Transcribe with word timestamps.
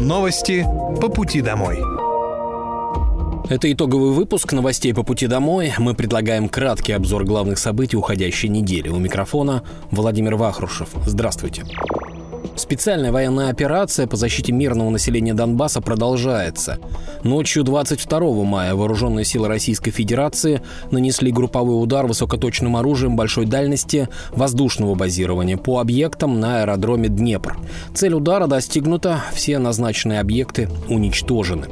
Новости 0.00 0.64
по 1.00 1.08
пути 1.08 1.40
домой. 1.40 1.78
Это 3.48 3.72
итоговый 3.72 4.12
выпуск 4.12 4.52
новостей 4.52 4.94
по 4.94 5.02
пути 5.02 5.26
домой. 5.26 5.72
Мы 5.78 5.94
предлагаем 5.94 6.48
краткий 6.48 6.92
обзор 6.92 7.24
главных 7.24 7.58
событий 7.58 7.96
уходящей 7.96 8.48
недели. 8.48 8.90
У 8.90 8.98
микрофона 8.98 9.64
Владимир 9.90 10.36
Вахрушев. 10.36 10.90
Здравствуйте. 11.04 11.64
Специальная 12.56 13.12
военная 13.12 13.50
операция 13.50 14.06
по 14.06 14.16
защите 14.16 14.52
мирного 14.52 14.90
населения 14.90 15.34
Донбасса 15.34 15.80
продолжается. 15.80 16.78
Ночью 17.24 17.64
22 17.64 18.44
мая 18.44 18.74
вооруженные 18.74 19.24
силы 19.24 19.48
Российской 19.48 19.90
Федерации 19.90 20.60
нанесли 20.90 21.32
групповой 21.32 21.82
удар 21.82 22.06
высокоточным 22.06 22.76
оружием 22.76 23.16
большой 23.16 23.46
дальности 23.46 24.08
воздушного 24.30 24.94
базирования 24.94 25.56
по 25.56 25.80
объектам 25.80 26.40
на 26.40 26.60
аэродроме 26.62 27.08
Днепр. 27.08 27.56
Цель 27.94 28.14
удара 28.14 28.46
достигнута, 28.46 29.22
все 29.32 29.58
назначенные 29.58 30.20
объекты 30.20 30.68
уничтожены. 30.88 31.66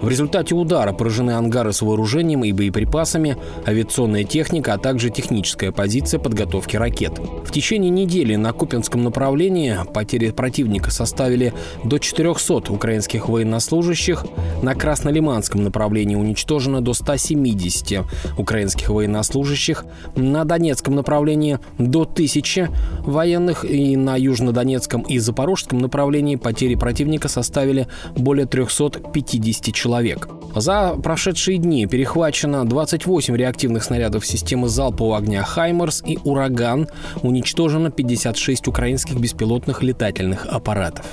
В 0.00 0.08
результате 0.08 0.54
удара 0.54 0.92
поражены 0.92 1.32
ангары 1.32 1.72
с 1.72 1.82
вооружением 1.82 2.44
и 2.44 2.52
боеприпасами, 2.52 3.36
авиационная 3.66 4.22
техника, 4.22 4.74
а 4.74 4.78
также 4.78 5.10
техническая 5.10 5.72
позиция 5.72 6.20
подготовки 6.20 6.76
ракет. 6.76 7.18
В 7.44 7.50
течение 7.50 7.90
недели 7.90 8.36
на 8.36 8.52
Купинском 8.52 9.02
направлении 9.02 9.76
потери 9.92 10.30
противника 10.30 10.92
составили 10.92 11.52
до 11.84 11.98
400 11.98 12.72
украинских 12.72 13.28
военнослужащих, 13.28 14.24
на 14.62 14.74
Краснолиманском 14.76 15.64
направлении 15.64 16.14
уничтожено 16.14 16.80
до 16.80 16.94
170 16.94 18.04
украинских 18.36 18.90
военнослужащих, 18.90 19.84
на 20.14 20.44
Донецком 20.44 20.94
направлении 20.94 21.58
до 21.78 22.02
1000 22.02 22.70
военных. 23.00 23.64
И 23.64 23.96
на 23.96 24.16
Южнодонецком 24.16 25.02
и 25.02 25.18
Запорожском 25.18 25.80
направлении 25.80 26.36
потери 26.36 26.76
противника 26.76 27.28
составили 27.28 27.88
более 28.16 28.46
350 28.46 29.74
человек 29.74 29.87
человек. 29.88 30.28
За 30.54 30.96
прошедшие 31.02 31.58
дни 31.58 31.86
перехвачено 31.86 32.64
28 32.64 33.36
реактивных 33.36 33.84
снарядов 33.84 34.26
системы 34.26 34.68
залпового 34.68 35.16
огня 35.16 35.42
«Хаймерс» 35.42 36.02
и 36.06 36.18
«Ураган», 36.24 36.88
уничтожено 37.22 37.90
56 37.90 38.68
украинских 38.68 39.18
беспилотных 39.18 39.82
летательных 39.82 40.46
аппаратов. 40.46 41.06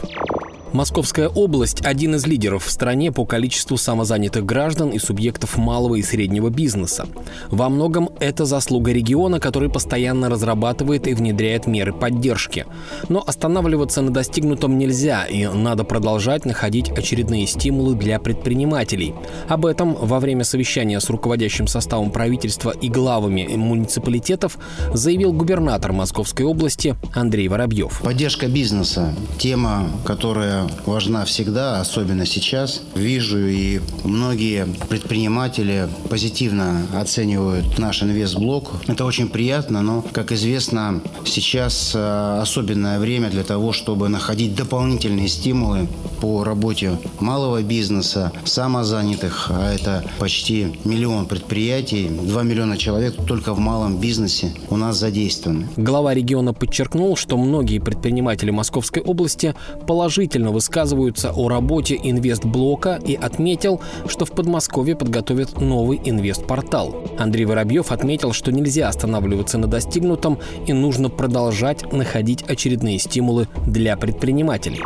Московская 0.75 1.29
область– 1.29 1.79
один 1.85 2.15
из 2.15 2.27
лидеров 2.27 2.65
в 2.65 2.69
стране 2.69 3.09
по 3.09 3.25
количеству 3.25 3.77
самозанятых 3.77 4.45
граждан 4.45 4.89
и 4.89 4.99
субъектов 4.99 5.55
малого 5.55 5.95
и 5.95 6.01
среднего 6.01 6.49
бизнеса. 6.49 7.07
Во 7.49 7.69
многом 7.69 8.09
это 8.19 8.43
заслуга 8.43 8.91
региона, 8.91 9.39
который 9.39 9.69
постоянно 9.69 10.29
разрабатывает 10.29 11.07
и 11.07 11.13
внедряет 11.13 11.65
меры 11.65 11.93
поддержки. 11.93 12.65
Но 13.07 13.23
останавливаться 13.25 14.01
на 14.01 14.11
достигнутом 14.11 14.77
нельзя, 14.77 15.23
и 15.23 15.45
надо 15.45 15.85
продолжать 15.85 16.43
находить 16.43 16.89
очередные 16.89 17.47
стимулы 17.47 17.95
для 17.95 18.19
предпринимателей. 18.19 19.15
Об 19.47 19.65
этом 19.65 19.93
во 19.93 20.19
время 20.19 20.43
совещания 20.43 20.99
с 20.99 21.09
руководящим 21.09 21.67
составом 21.67 22.11
правительства 22.11 22.71
и 22.71 22.89
главами 22.89 23.47
муниципалитетов 23.55 24.57
заявил 24.93 25.31
губернатор 25.31 25.93
Московской 25.93 26.45
области 26.45 26.97
Андрей 27.13 27.47
Воробьев. 27.47 28.01
Поддержка 28.03 28.49
бизнеса– 28.49 29.15
тема, 29.39 29.87
которая 30.03 30.64
важна 30.85 31.25
всегда, 31.25 31.79
особенно 31.79 32.25
сейчас. 32.25 32.81
Вижу 32.95 33.39
и 33.39 33.81
многие 34.03 34.67
предприниматели 34.89 35.87
позитивно 36.09 36.85
оценивают 36.95 37.77
наш 37.77 38.03
инвестблок. 38.03 38.71
Это 38.87 39.05
очень 39.05 39.29
приятно, 39.29 39.81
но, 39.81 40.01
как 40.11 40.31
известно, 40.31 41.01
сейчас 41.25 41.93
э, 41.95 42.39
особенное 42.41 42.99
время 42.99 43.29
для 43.29 43.43
того, 43.43 43.73
чтобы 43.73 44.09
находить 44.09 44.55
дополнительные 44.55 45.27
стимулы 45.27 45.87
по 46.21 46.43
работе 46.43 46.97
малого 47.19 47.61
бизнеса, 47.61 48.31
самозанятых, 48.45 49.47
а 49.49 49.73
это 49.73 50.03
почти 50.19 50.77
миллион 50.85 51.25
предприятий, 51.25 52.07
2 52.09 52.43
миллиона 52.43 52.77
человек 52.77 53.15
только 53.27 53.53
в 53.53 53.59
малом 53.59 53.99
бизнесе 53.99 54.53
у 54.69 54.77
нас 54.77 54.97
задействованы. 54.97 55.67
Глава 55.77 56.13
региона 56.13 56.53
подчеркнул, 56.53 57.15
что 57.15 57.37
многие 57.37 57.79
предприниматели 57.79 58.51
Московской 58.51 59.01
области 59.01 59.55
положительно 59.87 60.51
высказываются 60.55 61.31
о 61.31 61.49
работе 61.49 61.99
инвестблока 62.01 62.99
и 63.05 63.13
отметил, 63.13 63.81
что 64.07 64.25
в 64.25 64.31
Подмосковье 64.31 64.95
подготовят 64.95 65.59
новый 65.59 66.01
инвестпортал. 66.03 66.95
Андрей 67.19 67.45
Воробьев 67.45 67.91
отметил, 67.91 68.31
что 68.31 68.51
нельзя 68.51 68.87
останавливаться 68.87 69.57
на 69.57 69.67
достигнутом 69.67 70.39
и 70.65 70.71
нужно 70.71 71.09
продолжать 71.09 71.91
находить 71.91 72.43
очередные 72.43 72.99
стимулы 72.99 73.47
для 73.67 73.97
предпринимателей. 73.97 74.81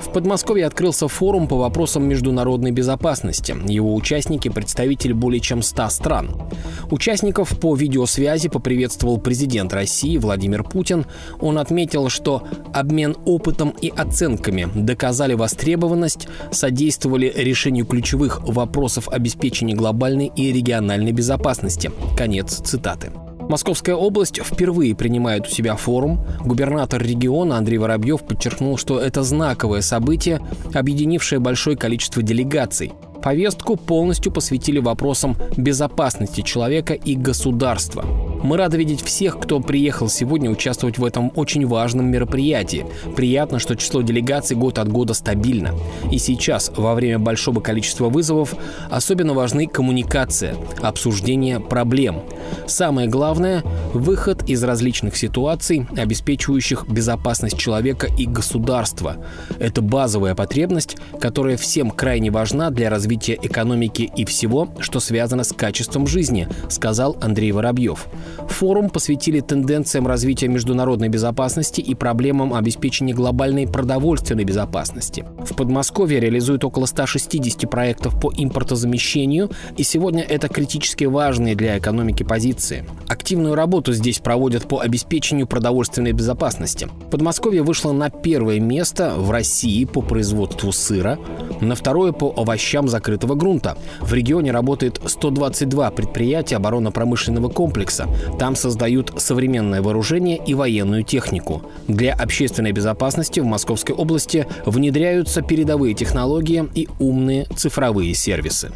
В 0.00 0.12
Подмосковье 0.12 0.66
открылся 0.66 1.08
форум 1.08 1.46
по 1.46 1.56
вопросам 1.56 2.08
международной 2.08 2.70
безопасности. 2.72 3.54
Его 3.70 3.94
участники– 3.94 4.48
представители 4.50 5.12
более 5.12 5.40
чем 5.40 5.62
100 5.62 5.88
стран. 5.90 6.42
Участников 6.90 7.58
по 7.60 7.74
видеосвязи 7.74 8.48
поприветствовал 8.48 9.18
президент 9.18 9.72
России 9.72 10.16
Владимир 10.16 10.64
Путин. 10.64 11.06
Он 11.40 11.58
отметил, 11.58 12.08
что 12.08 12.42
обмен 12.72 13.16
опытом 13.26 13.70
и 13.80 13.90
оценками 13.90 14.68
доказали 14.74 15.34
востребованность, 15.34 16.28
содействовали 16.50 17.32
решению 17.36 17.86
ключевых 17.86 18.40
вопросов 18.42 19.08
обеспечения 19.08 19.74
глобальной 19.74 20.32
и 20.34 20.52
региональной 20.52 21.12
безопасности. 21.12 21.90
Конец 22.16 22.60
цитаты. 22.64 23.12
Московская 23.50 23.96
область 23.96 24.40
впервые 24.40 24.94
принимает 24.94 25.48
у 25.48 25.50
себя 25.50 25.74
форум. 25.74 26.24
Губернатор 26.38 27.02
региона 27.02 27.56
Андрей 27.58 27.78
Воробьев 27.78 28.22
подчеркнул, 28.22 28.78
что 28.78 29.00
это 29.00 29.24
знаковое 29.24 29.80
событие, 29.80 30.40
объединившее 30.72 31.40
большое 31.40 31.76
количество 31.76 32.22
делегаций. 32.22 32.92
Повестку 33.22 33.76
полностью 33.76 34.32
посвятили 34.32 34.78
вопросам 34.78 35.36
безопасности 35.56 36.40
человека 36.40 36.94
и 36.94 37.14
государства. 37.14 38.04
Мы 38.42 38.56
рады 38.56 38.78
видеть 38.78 39.02
всех, 39.02 39.38
кто 39.38 39.60
приехал 39.60 40.08
сегодня 40.08 40.50
участвовать 40.50 40.96
в 40.96 41.04
этом 41.04 41.30
очень 41.34 41.66
важном 41.66 42.06
мероприятии. 42.06 42.86
Приятно, 43.14 43.58
что 43.58 43.76
число 43.76 44.00
делегаций 44.00 44.56
год 44.56 44.78
от 44.78 44.88
года 44.88 45.12
стабильно. 45.12 45.74
И 46.10 46.16
сейчас, 46.16 46.72
во 46.74 46.94
время 46.94 47.18
большого 47.18 47.60
количества 47.60 48.08
вызовов, 48.08 48.54
особенно 48.88 49.34
важны 49.34 49.66
коммуникация, 49.66 50.56
обсуждение 50.80 51.60
проблем. 51.60 52.22
Самое 52.66 53.06
главное– 53.08 53.62
выход 53.92 54.48
из 54.48 54.64
различных 54.64 55.18
ситуаций, 55.18 55.86
обеспечивающих 55.94 56.88
безопасность 56.88 57.58
человека 57.58 58.06
и 58.06 58.24
государства. 58.24 59.16
Это 59.58 59.82
базовая 59.82 60.34
потребность, 60.34 60.96
которая 61.20 61.58
всем 61.58 61.90
крайне 61.90 62.30
важна 62.30 62.70
для 62.70 62.88
развития 62.88 63.09
экономики 63.16 64.10
и 64.16 64.24
всего, 64.24 64.68
что 64.78 65.00
связано 65.00 65.44
с 65.44 65.52
качеством 65.52 66.06
жизни, 66.06 66.48
сказал 66.68 67.16
Андрей 67.20 67.52
Воробьев. 67.52 68.06
Форум 68.48 68.90
посвятили 68.90 69.40
тенденциям 69.40 70.06
развития 70.06 70.48
международной 70.48 71.08
безопасности 71.08 71.80
и 71.80 71.94
проблемам 71.94 72.54
обеспечения 72.54 73.14
глобальной 73.14 73.66
продовольственной 73.66 74.44
безопасности. 74.44 75.24
В 75.38 75.54
Подмосковье 75.54 76.20
реализуют 76.20 76.64
около 76.64 76.86
160 76.86 77.68
проектов 77.70 78.20
по 78.20 78.32
импортозамещению, 78.36 79.50
и 79.76 79.82
сегодня 79.82 80.22
это 80.22 80.48
критически 80.48 81.04
важные 81.04 81.54
для 81.54 81.78
экономики 81.78 82.22
позиции. 82.22 82.84
Активную 83.08 83.54
работу 83.54 83.92
здесь 83.92 84.18
проводят 84.18 84.68
по 84.68 84.80
обеспечению 84.80 85.46
продовольственной 85.46 86.12
безопасности. 86.12 86.88
Подмосковье 87.10 87.62
вышло 87.62 87.92
на 87.92 88.10
первое 88.10 88.60
место 88.60 89.14
в 89.16 89.30
России 89.30 89.84
по 89.84 90.02
производству 90.02 90.72
сыра, 90.72 91.18
на 91.60 91.74
второе 91.74 92.12
по 92.12 92.26
овощам 92.26 92.88
закрытого 93.00 93.34
грунта. 93.34 93.76
В 94.00 94.12
регионе 94.12 94.52
работает 94.52 95.00
122 95.04 95.90
предприятия 95.90 96.56
оборонно-промышленного 96.56 97.48
комплекса. 97.48 98.06
Там 98.38 98.54
создают 98.54 99.14
современное 99.16 99.80
вооружение 99.80 100.36
и 100.36 100.52
военную 100.54 101.02
технику. 101.02 101.62
Для 101.88 102.12
общественной 102.12 102.72
безопасности 102.72 103.40
в 103.40 103.46
Московской 103.46 103.94
области 103.94 104.46
внедряются 104.66 105.40
передовые 105.40 105.94
технологии 105.94 106.68
и 106.74 106.88
умные 106.98 107.46
цифровые 107.56 108.14
сервисы. 108.14 108.70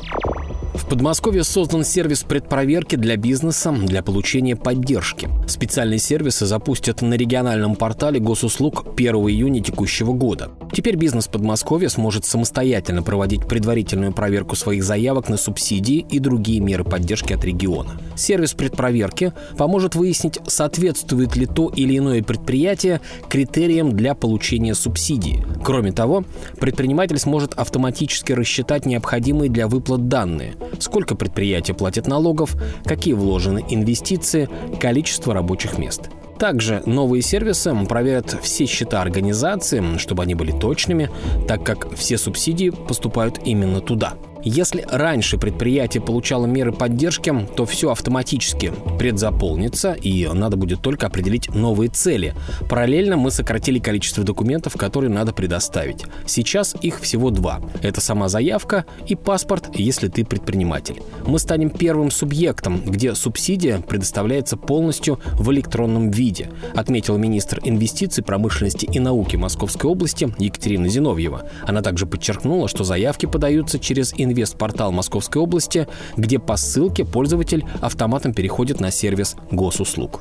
В 0.75 0.87
Подмосковье 0.87 1.45
создан 1.45 1.85
сервис 1.85 2.25
предпроверки 2.25 2.97
для 2.97 3.17
бизнеса 3.17 3.71
для 3.71 4.03
получения 4.03 4.57
поддержки. 4.57 5.29
Специальные 5.47 6.01
сервисы 6.01 6.47
запустят 6.47 7.01
на 7.01 7.15
региональном 7.15 7.77
портале 7.77 8.19
госуслуг 8.19 8.85
1 8.97 9.15
июня 9.15 9.63
текущего 9.63 10.13
года. 10.13 10.51
Теперь 10.73 10.97
бизнес 10.97 11.29
Подмосковья 11.29 11.89
сможет 11.89 12.25
самостоятельно 12.25 13.05
проводить 13.05 13.47
предварительную 13.47 14.13
проверку 14.13 14.57
своих 14.57 14.83
заявок 14.83 15.29
на 15.29 15.37
субсидии 15.37 16.05
и 16.11 16.19
другие 16.19 16.59
меры 16.59 16.83
поддержки 16.83 17.33
от 17.33 17.45
региона. 17.45 17.93
Сервис 18.17 18.55
предпроверки 18.55 19.33
поможет 19.57 19.95
выяснить, 19.95 20.41
соответствует 20.47 21.37
ли 21.37 21.47
то 21.47 21.69
или 21.69 21.97
иное 21.97 22.23
предприятие 22.23 23.01
критериям 23.29 23.93
для 23.93 24.15
получения 24.15 24.75
субсидии. 24.75 25.45
Кроме 25.65 25.93
того, 25.93 26.25
предприниматель 26.59 27.19
сможет 27.19 27.55
автоматически 27.55 28.33
рассчитать 28.33 28.87
необходимые 28.87 29.51
для 29.51 29.69
выплат 29.69 30.09
данные, 30.09 30.55
сколько 30.79 31.15
предприятие 31.15 31.75
платит 31.75 32.07
налогов, 32.07 32.57
какие 32.85 33.15
вложены 33.15 33.65
инвестиции, 33.69 34.49
количество 34.81 35.35
рабочих 35.35 35.79
мест. 35.79 36.11
Также 36.39 36.83
новые 36.85 37.23
сервисы 37.23 37.75
проверят 37.89 38.37
все 38.43 38.67
счета 38.67 39.01
организации, 39.01 39.99
чтобы 39.99 40.25
они 40.25 40.35
были 40.35 40.51
точными, 40.51 41.11
так 41.47 41.65
как 41.65 41.95
все 41.95 42.19
субсидии 42.19 42.71
поступают 42.71 43.39
именно 43.45 43.81
туда. 43.81 44.15
Если 44.45 44.85
раньше 44.91 45.39
предприятие 45.39 46.03
получало 46.03 46.45
меры 46.45 46.71
поддержки, 46.71 47.33
то 47.57 47.65
все 47.65 47.91
автоматически 47.91 48.73
предзаполнится, 48.99 49.93
и 49.93 50.29
надо 50.29 50.59
будет 50.59 50.83
только 50.83 51.07
определить 51.07 51.55
новые 51.55 51.89
цели. 51.89 52.35
Параллельно 52.69 53.17
мы 53.17 53.31
сократили 53.31 53.79
количество 53.79 54.23
документов, 54.23 54.77
которые 54.77 55.11
надо 55.11 55.33
предоставить. 55.33 56.05
Сейчас 56.27 56.77
их 56.83 57.01
всего 57.01 57.31
два. 57.31 57.63
Это 57.83 58.03
сама 58.03 58.29
заявка 58.29 58.85
и 59.07 59.15
паспорт, 59.15 59.71
если 59.77 60.09
ты 60.09 60.27
предприниматель. 60.27 61.01
Мы 61.27 61.39
станем 61.39 61.71
первым 61.71 62.11
субъектом, 62.11 62.83
где 62.85 63.15
субсидия 63.15 63.79
предоставляется 63.79 64.59
полностью 64.59 65.21
в 65.33 65.51
электронном 65.53 66.11
виде, 66.11 66.51
отметил 66.75 67.17
министр 67.17 67.61
инвестиций, 67.65 68.23
промышленности 68.23 68.85
и 68.85 68.99
науки 68.99 69.37
Московской 69.37 69.91
области 69.91 70.35
Екатерина 70.39 70.89
Зиновьева. 70.89 71.49
Она 71.67 71.81
также 71.81 72.05
подчеркнула, 72.05 72.69
что 72.69 72.85
заявки 72.85 73.25
подаются 73.25 73.79
через 73.79 74.13
инвестиции 74.13 74.34
инвестпортал 74.35 74.93
Московской 74.93 75.41
области, 75.41 75.87
где 76.17 76.39
по 76.39 76.57
ссылке 76.57 77.05
пользователь 77.05 77.65
автоматом 77.81 78.35
переходит 78.35 78.81
на 78.81 78.91
сервис 78.91 79.37
госуслуг. 79.51 80.21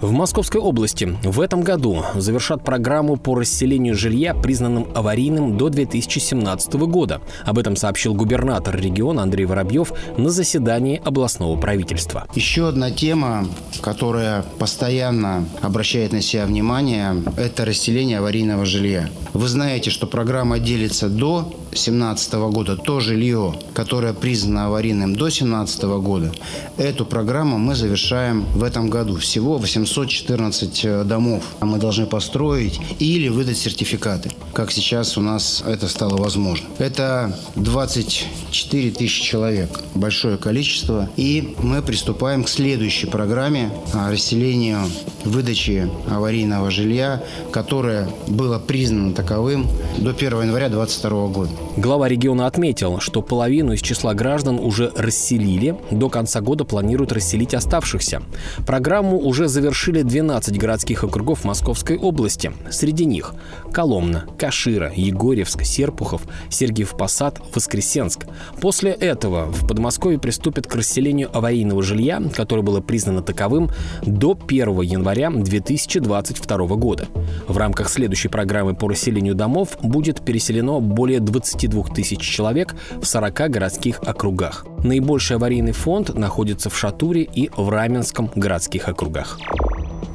В 0.00 0.12
Московской 0.12 0.60
области 0.60 1.16
в 1.22 1.40
этом 1.40 1.62
году 1.62 2.04
завершат 2.14 2.62
программу 2.62 3.16
по 3.16 3.34
расселению 3.34 3.94
жилья, 3.94 4.34
признанным 4.34 4.88
аварийным 4.94 5.56
до 5.56 5.70
2017 5.70 6.74
года. 6.74 7.22
Об 7.46 7.58
этом 7.58 7.76
сообщил 7.76 8.12
губернатор 8.14 8.76
региона 8.76 9.22
Андрей 9.22 9.46
Воробьев 9.46 9.92
на 10.18 10.28
заседании 10.28 11.00
областного 11.02 11.58
правительства. 11.58 12.26
Еще 12.34 12.68
одна 12.68 12.90
тема, 12.90 13.46
которая 13.80 14.44
постоянно 14.58 15.46
обращает 15.62 16.12
на 16.12 16.20
себя 16.20 16.44
внимание, 16.44 17.22
это 17.38 17.64
расселение 17.64 18.18
аварийного 18.18 18.66
жилья. 18.66 19.08
Вы 19.32 19.48
знаете, 19.48 19.90
что 19.90 20.06
программа 20.06 20.58
делится 20.58 21.08
до 21.08 21.54
2017 21.76 22.34
года. 22.50 22.76
То 22.76 23.00
жилье, 23.00 23.54
которое 23.74 24.12
признано 24.12 24.66
аварийным 24.66 25.12
до 25.14 25.26
2017 25.26 25.82
года, 26.00 26.32
эту 26.76 27.04
программу 27.06 27.58
мы 27.58 27.74
завершаем 27.74 28.44
в 28.54 28.62
этом 28.62 28.90
году. 28.90 29.16
Всего 29.16 29.58
800 29.58 30.06
714 30.10 30.84
э, 30.84 31.04
домов 31.04 31.44
мы 31.60 31.78
должны 31.78 32.06
построить 32.06 32.80
или 32.98 33.28
выдать 33.28 33.56
сертификаты, 33.56 34.30
как 34.52 34.70
сейчас 34.70 35.16
у 35.16 35.20
нас 35.20 35.62
это 35.66 35.88
стало 35.88 36.16
возможно. 36.16 36.68
Это 36.78 37.36
24 37.56 38.90
тысячи 38.90 39.22
человек, 39.22 39.80
большое 39.94 40.36
количество. 40.36 41.08
И 41.16 41.54
мы 41.62 41.82
приступаем 41.82 42.44
к 42.44 42.48
следующей 42.48 43.06
программе 43.06 43.70
расселению 43.92 44.80
выдачи 45.24 45.90
аварийного 46.08 46.70
жилья, 46.70 47.22
которое 47.52 48.08
было 48.26 48.58
признано 48.58 49.12
таковым 49.12 49.66
до 49.98 50.10
1 50.10 50.42
января 50.42 50.68
2022 50.68 51.26
года. 51.28 51.65
Глава 51.76 52.08
региона 52.08 52.46
отметил, 52.46 53.00
что 53.00 53.22
половину 53.22 53.72
из 53.72 53.80
числа 53.80 54.14
граждан 54.14 54.58
уже 54.58 54.92
расселили, 54.96 55.76
до 55.90 56.08
конца 56.08 56.40
года 56.40 56.64
планируют 56.64 57.12
расселить 57.12 57.54
оставшихся. 57.54 58.22
Программу 58.66 59.18
уже 59.18 59.48
завершили 59.48 59.66
завершили 59.76 60.02
12 60.02 60.58
городских 60.58 61.04
округов 61.04 61.44
Московской 61.44 61.98
области. 61.98 62.52
Среди 62.70 63.04
них 63.04 63.34
Коломна, 63.72 64.26
Кашира, 64.38 64.92
Егорьевск, 64.94 65.64
Серпухов, 65.64 66.22
Сергиев 66.48 66.96
Посад, 66.96 67.40
Воскресенск. 67.54 68.26
После 68.60 68.92
этого 68.92 69.46
в 69.46 69.66
Подмосковье 69.66 70.18
приступят 70.18 70.66
к 70.66 70.74
расселению 70.74 71.36
аварийного 71.36 71.82
жилья, 71.82 72.22
которое 72.34 72.62
было 72.62 72.80
признано 72.80 73.22
таковым 73.22 73.70
до 74.02 74.38
1 74.48 74.80
января 74.80 75.30
2022 75.30 76.66
года. 76.76 77.08
В 77.48 77.56
рамках 77.58 77.90
следующей 77.90 78.28
программы 78.28 78.74
по 78.74 78.88
расселению 78.88 79.34
домов 79.34 79.78
будет 79.82 80.24
переселено 80.24 80.80
более 80.80 81.20
22 81.68 81.94
тысяч 81.94 82.20
человек 82.20 82.74
в 83.00 83.04
40 83.04 83.50
городских 83.50 84.00
округах. 84.02 84.66
Наибольший 84.82 85.36
аварийный 85.36 85.72
фонд 85.72 86.14
находится 86.14 86.70
в 86.70 86.78
Шатуре 86.78 87.22
и 87.22 87.50
в 87.56 87.68
Раменском 87.68 88.30
городских 88.34 88.88
округах. 88.88 89.38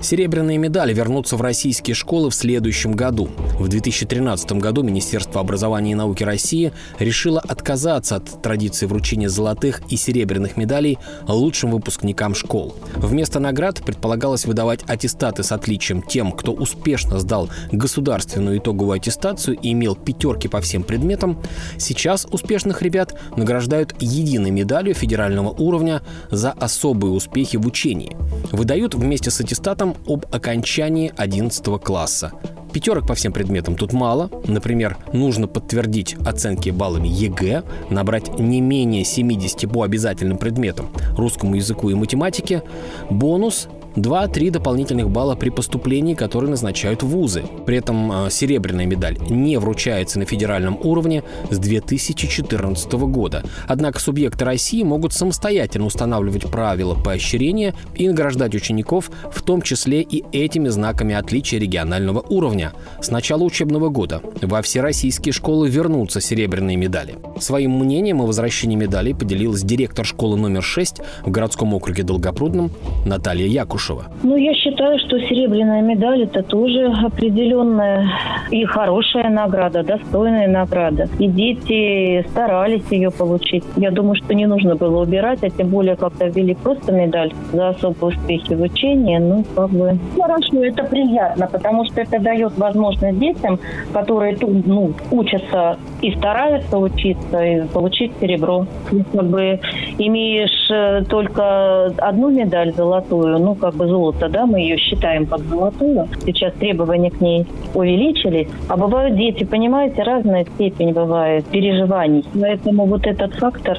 Серебряные 0.02 0.58
медали 0.58 0.94
вернутся 0.94 1.36
в 1.36 1.42
российские 1.42 1.96
школы 1.96 2.30
в 2.30 2.36
следующем 2.36 2.94
году. 2.94 3.30
В 3.60 3.68
2013 3.68 4.54
году 4.54 4.84
Министерство 4.84 5.42
образования 5.42 5.92
и 5.92 5.96
науки 5.96 6.24
России 6.24 6.72
решило 7.00 7.40
отказаться 7.40 8.16
от 8.16 8.42
традиции 8.42 8.86
вручения 8.86 9.30
золотых 9.30 9.82
и 9.90 9.98
серебряных 9.98 10.58
медалей 10.58 10.98
лучшим 11.28 11.72
выпускникам 11.72 12.36
школ. 12.36 12.76
Вместо 12.96 13.40
наград 13.40 13.82
предполагалось 13.86 14.46
выдавать 14.46 14.82
аттестаты 14.88 15.44
с 15.44 15.52
отличием 15.52 16.02
тем, 16.02 16.32
кто 16.32 16.52
успешно 16.52 17.20
сдал 17.20 17.50
государственную 17.72 18.58
итоговую 18.60 18.96
аттестацию 18.96 19.58
и 19.58 19.72
имел 19.72 19.96
пятерки 19.96 20.48
по 20.48 20.62
всем 20.62 20.84
предметам. 20.84 21.42
Сейчас 21.78 22.26
успешных 22.32 22.82
ребят 22.82 23.20
награждают 23.36 23.96
единой 24.00 24.52
медалью 24.52 24.94
федерального 24.94 25.50
уровня 25.50 26.02
за 26.30 26.52
особые 26.52 27.12
успехи 27.12 27.58
в 27.58 27.68
учении. 27.68 28.16
Выдают 28.52 28.96
вместе 28.96 29.32
с 29.32 29.40
аттестатом 29.40 29.81
об 30.08 30.26
окончании 30.32 31.12
11 31.18 31.82
класса. 31.82 32.32
Пятерок 32.72 33.06
по 33.06 33.16
всем 33.16 33.34
предметам 33.34 33.76
тут 33.76 33.92
мало. 33.92 34.30
Например, 34.48 34.98
нужно 35.12 35.48
подтвердить 35.48 36.16
оценки 36.26 36.70
баллами 36.70 37.10
ЕГЭ, 37.10 37.64
набрать 37.90 38.40
не 38.40 38.62
менее 38.62 39.04
70 39.04 39.70
по 39.70 39.84
обязательным 39.84 40.38
предметам– 40.38 40.90
русскому 41.18 41.56
языку 41.56 41.90
и 41.90 41.96
математике. 41.96 42.64
Бонус 43.10 43.68
2-3 43.96 44.52
дополнительных 44.52 45.10
балла 45.10 45.36
при 45.36 45.50
поступлении, 45.50 46.14
которые 46.14 46.50
назначают 46.50 47.04
вузы. 47.04 47.44
При 47.66 47.78
этом 47.78 48.28
э, 48.28 48.30
серебряная 48.30 48.86
медаль 48.86 49.18
не 49.30 49.58
вручается 49.58 50.20
на 50.20 50.26
федеральном 50.26 50.80
уровне 50.82 51.24
с 51.50 51.58
2014 51.58 52.94
года. 52.94 53.44
Однако 53.68 54.00
субъекты 54.00 54.46
России 54.46 54.84
могут 54.84 55.14
самостоятельно 55.14 55.86
устанавливать 55.86 56.50
правила 56.50 56.96
поощрения 56.96 57.76
и 57.96 58.08
награждать 58.08 58.56
учеников, 58.56 59.12
в 59.32 59.42
том 59.42 59.62
числе 59.62 60.02
и 60.02 60.24
этими 60.32 60.70
знаками 60.70 61.14
отличия 61.14 61.60
регионального 61.60 62.24
уровня. 62.30 62.74
С 63.02 63.12
начала 63.12 63.44
учебного 63.44 63.90
года 63.90 64.22
во 64.42 64.62
все 64.62 64.82
российские 64.82 65.34
школы 65.34 65.70
вернутся 65.70 66.22
серебряные 66.22 66.78
медали. 66.78 67.16
Своим 67.40 67.78
мнением 67.80 68.22
о 68.22 68.26
возвращении 68.26 68.76
медалей 68.76 69.14
поделилась 69.14 69.64
директор 69.64 70.06
школы 70.06 70.38
номер 70.38 70.64
6 70.64 71.02
в 71.26 71.32
городском 71.32 71.74
округе 71.74 72.04
Долгопрудном 72.04 72.72
Наталья 73.06 73.48
Якушева. 73.48 73.81
Якушева? 73.82 74.04
Ну, 74.24 74.38
я 74.38 74.54
считаю, 74.54 75.00
что 75.00 75.20
серебряная 75.20 75.82
медаль– 75.82 76.24
это 76.24 76.44
тоже 76.44 76.94
определенная 77.06 78.08
и 78.52 78.66
хорошая 78.66 79.30
награда, 79.30 79.84
достойная 79.84 80.48
награда. 80.48 81.08
И 81.20 81.28
дети 81.28 82.26
старались 82.30 82.84
ее 82.92 83.10
получить. 83.12 83.64
Я 83.78 83.92
думаю, 83.92 84.16
что 84.16 84.34
не 84.34 84.46
нужно 84.46 84.76
было 84.76 85.04
убирать, 85.04 85.44
а 85.44 85.50
тем 85.50 85.70
более 85.70 85.96
как-то 85.96 86.28
ввели 86.28 86.54
просто 86.54 86.92
медаль 86.92 87.34
за 87.54 87.70
особые 87.70 88.18
успехи 88.18 88.54
в 88.54 88.62
учении. 88.62 89.18
Ну, 89.18 89.44
как 89.56 89.70
бы 89.70 89.98
хорошо, 90.18 90.64
это 90.64 90.84
приятно, 90.84 91.48
потому 91.48 91.86
что 91.86 92.02
это 92.02 92.20
дает 92.20 92.58
возможность 92.58 93.20
детям, 93.20 93.60
которые 93.94 94.36
тут, 94.36 94.68
ну, 94.68 94.94
учатся 95.12 95.78
и 96.02 96.12
стараются 96.12 96.78
учиться, 96.78 97.44
и 97.44 97.68
получить 97.68 98.12
серебро. 98.20 98.66
И, 98.92 99.04
как 99.18 99.26
бы 99.26 99.60
имеешь 99.98 100.72
э, 100.72 101.04
только 101.10 101.86
одну 101.98 102.30
медаль 102.30 102.74
золотую, 102.74 103.40
ну, 103.40 103.56
как 103.56 103.71
бы 103.76 103.88
золото, 103.88 104.30
да, 104.30 104.46
мы 104.46 104.60
ее 104.60 104.78
считаем 104.78 105.26
под 105.26 105.42
золотую. 105.42 106.08
Сейчас 106.26 106.54
требования 106.54 107.12
к 107.12 107.22
ней 107.22 107.46
увеличились. 107.74 108.48
А 108.68 108.78
бывают 108.78 109.16
дети, 109.16 109.44
понимаете, 109.44 110.04
разная 110.04 110.46
степень 110.46 110.94
бывает 110.94 111.46
переживаний. 111.46 112.26
Поэтому 112.34 112.86
вот 112.86 113.06
этот 113.06 113.34
фактор 113.36 113.78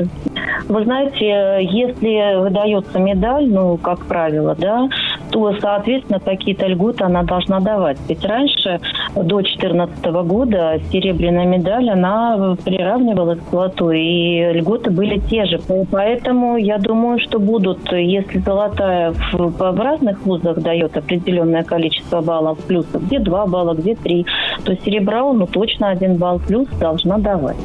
вы 0.68 0.84
знаете, 0.84 1.66
если 1.70 2.40
выдается 2.40 2.98
медаль, 2.98 3.48
ну, 3.48 3.76
как 3.76 4.06
правило, 4.06 4.56
да, 4.58 4.88
то, 5.32 5.54
соответственно, 5.60 6.20
какие-то 6.20 6.66
льготы 6.66 7.04
она 7.04 7.22
должна 7.22 7.58
давать. 7.60 7.98
Ведь 8.08 8.24
раньше, 8.24 8.80
до 9.16 9.38
2014 9.38 10.04
года, 10.04 10.78
серебряная 10.92 11.46
медаль, 11.46 11.90
она 11.90 12.56
приравнивалась 12.64 13.40
к 13.40 13.50
золотой, 13.50 14.00
и 14.00 14.52
льготы 14.52 14.90
были 14.90 15.18
те 15.18 15.46
же. 15.46 15.58
Поэтому 15.90 16.58
я 16.58 16.78
думаю, 16.78 17.18
что 17.18 17.38
будут, 17.38 17.90
если 17.92 18.38
золотая 18.38 19.12
в, 19.32 19.48
в 19.58 19.80
разных 19.80 20.24
вузах 20.26 20.58
дает 20.60 20.96
определенное 20.96 21.64
количество 21.64 22.20
баллов 22.20 22.58
плюсов, 22.66 23.02
где 23.06 23.18
2 23.18 23.46
балла, 23.46 23.74
где 23.74 23.94
3, 23.94 24.26
то 24.64 24.76
серебро, 24.76 25.32
ну, 25.32 25.46
точно 25.46 25.88
один 25.88 26.16
балл 26.16 26.40
плюс 26.46 26.68
должна 26.78 27.16
давать. 27.18 27.56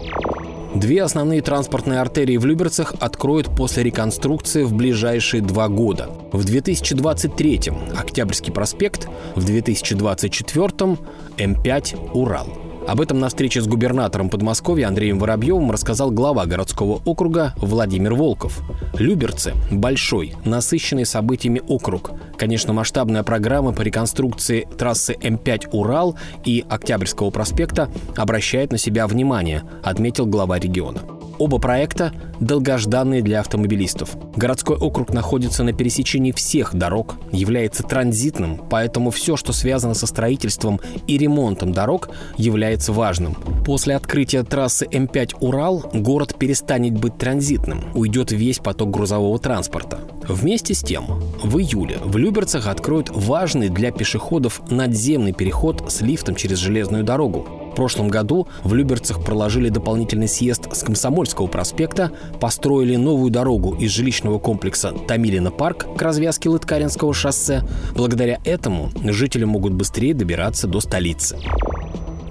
Две 0.77 1.01
основные 1.01 1.41
транспортные 1.41 1.99
артерии 1.99 2.37
в 2.37 2.45
Люберцах 2.45 2.93
откроют 2.99 3.47
после 3.47 3.81
реконструкции 3.81 4.61
в 4.61 4.75
ближайшие 4.75 5.41
два 5.41 5.69
года. 5.69 6.07
В 6.31 6.45
2023-м 6.45 7.97
Октябрьский 7.97 8.53
проспект, 8.53 9.07
в 9.33 9.43
2024-м 9.43 10.99
М5 11.37 12.11
Урал. 12.13 12.66
Об 12.87 13.01
этом 13.01 13.19
на 13.19 13.27
встрече 13.27 13.61
с 13.61 13.67
губернатором 13.67 14.29
Подмосковья 14.29 14.87
Андреем 14.87 15.19
Воробьевым 15.19 15.71
рассказал 15.71 16.09
глава 16.09 16.45
городского 16.45 17.01
округа 17.03 17.53
Владимир 17.57 18.13
Волков. 18.13 18.61
Люберцы– 18.97 19.53
большой, 19.71 20.35
насыщенный 20.45 21.05
событиями 21.05 21.61
округ. 21.67 22.11
Конечно, 22.37 22.71
масштабная 22.71 23.23
программа 23.23 23.73
по 23.73 23.81
реконструкции 23.81 24.69
трассы 24.77 25.17
М5 25.19 25.69
«Урал» 25.73 26.17
и 26.45 26.63
Октябрьского 26.69 27.29
проспекта 27.29 27.89
обращает 28.15 28.71
на 28.71 28.77
себя 28.77 29.05
внимание, 29.05 29.63
отметил 29.83 30.25
глава 30.25 30.57
региона. 30.57 31.16
Оба 31.39 31.59
проекта 31.59 32.13
долгожданные 32.39 33.21
для 33.21 33.39
автомобилистов. 33.39 34.15
Городской 34.35 34.77
округ 34.77 35.13
находится 35.13 35.63
на 35.63 35.73
пересечении 35.73 36.31
всех 36.31 36.75
дорог, 36.75 37.15
является 37.31 37.83
транзитным, 37.83 38.61
поэтому 38.69 39.11
все, 39.11 39.35
что 39.35 39.53
связано 39.53 39.93
со 39.93 40.07
строительством 40.07 40.79
и 41.07 41.17
ремонтом 41.17 41.73
дорог, 41.73 42.09
является 42.37 42.91
важным. 42.91 43.35
После 43.65 43.95
открытия 43.95 44.43
трассы 44.43 44.85
М5 44.85 45.35
«Урал» 45.39 45.89
город 45.93 46.35
перестанет 46.37 46.93
быть 46.93 47.17
транзитным, 47.17 47.85
уйдет 47.93 48.31
весь 48.31 48.59
поток 48.59 48.91
грузового 48.91 49.37
транспорта. 49.39 49.99
Вместе 50.27 50.73
с 50.73 50.81
тем, 50.81 51.05
в 51.41 51.57
июле 51.57 51.97
в 52.03 52.17
Люберцах 52.17 52.67
откроют 52.67 53.09
важный 53.09 53.69
для 53.69 53.91
пешеходов 53.91 54.61
надземный 54.69 55.33
переход 55.33 55.91
с 55.91 56.01
лифтом 56.01 56.35
через 56.35 56.57
железную 56.57 57.03
дорогу 57.03 57.66
прошлом 57.77 58.07
году 58.07 58.47
в 58.63 58.73
Люберцах 58.73 59.23
проложили 59.23 59.69
дополнительный 59.69 60.27
съезд 60.27 60.67
с 60.73 60.81
Комсомольского 60.81 61.45
проспекта, 61.45 62.11
построили 62.39 62.95
новую 62.95 63.29
дорогу 63.29 63.75
из 63.75 63.91
жилищного 63.91 64.39
комплекса 64.39 64.93
Тамилина 65.07 65.51
парк 65.51 65.85
к 65.95 66.01
развязке 66.01 66.49
Лыткаринского 66.49 67.13
шоссе. 67.13 67.61
Благодаря 67.95 68.39
этому 68.43 68.89
жители 69.03 69.43
могут 69.43 69.73
быстрее 69.73 70.15
добираться 70.15 70.67
до 70.67 70.79
столицы. 70.79 71.37